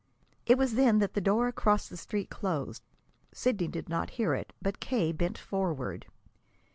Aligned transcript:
It 0.47 0.57
was 0.57 0.73
then 0.73 0.97
that 0.97 1.13
the 1.13 1.21
door 1.21 1.47
across 1.47 1.87
the 1.87 1.95
street 1.95 2.31
closed. 2.31 2.81
Sidney 3.35 3.67
did 3.67 3.87
not 3.87 4.09
hear 4.17 4.33
it, 4.33 4.51
but 4.59 4.79
K. 4.79 5.11
bent 5.11 5.37
forward. 5.37 6.07